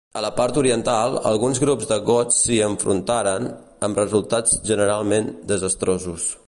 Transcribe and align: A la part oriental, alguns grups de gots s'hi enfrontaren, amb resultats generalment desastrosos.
A 0.19 0.21
la 0.25 0.29
part 0.37 0.55
oriental, 0.61 1.17
alguns 1.31 1.61
grups 1.65 1.91
de 1.91 1.99
gots 2.07 2.39
s'hi 2.45 2.57
enfrontaren, 2.69 3.49
amb 3.89 4.03
resultats 4.05 4.61
generalment 4.73 5.33
desastrosos. 5.55 6.31